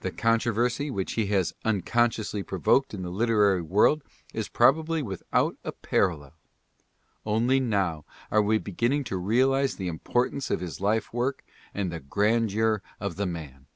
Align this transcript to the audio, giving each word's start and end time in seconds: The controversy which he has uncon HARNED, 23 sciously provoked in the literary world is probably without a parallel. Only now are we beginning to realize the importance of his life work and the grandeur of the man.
The 0.00 0.10
controversy 0.10 0.90
which 0.90 1.12
he 1.12 1.26
has 1.26 1.52
uncon 1.64 1.86
HARNED, 1.86 1.86
23 1.88 1.92
sciously 2.10 2.42
provoked 2.44 2.92
in 2.94 3.02
the 3.02 3.12
literary 3.12 3.62
world 3.62 4.02
is 4.34 4.48
probably 4.48 5.02
without 5.02 5.56
a 5.62 5.70
parallel. 5.70 6.34
Only 7.24 7.60
now 7.60 8.04
are 8.32 8.42
we 8.42 8.58
beginning 8.58 9.04
to 9.04 9.16
realize 9.16 9.76
the 9.76 9.86
importance 9.86 10.50
of 10.50 10.58
his 10.58 10.80
life 10.80 11.12
work 11.12 11.44
and 11.72 11.92
the 11.92 12.00
grandeur 12.00 12.82
of 12.98 13.14
the 13.14 13.26
man. 13.26 13.66